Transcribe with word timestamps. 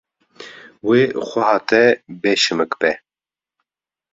Wê 0.87 1.01
xweha 1.29 1.57
te 1.69 1.83
bê 2.21 2.31
şimik 2.43 2.71
be. 2.79 2.91